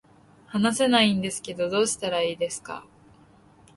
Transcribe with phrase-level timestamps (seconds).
[0.47, 2.87] 話せないんですけど、どうしたらいいですか